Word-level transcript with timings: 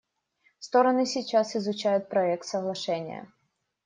Стороны 0.57 1.05
сейчас 1.05 1.55
изучают 1.55 2.09
проект 2.09 2.47
соглашения. 2.47 3.31